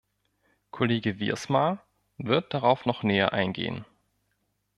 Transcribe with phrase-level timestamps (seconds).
[0.71, 1.77] Kollege Wiersma
[2.17, 3.85] wird darauf noch näher eingehen.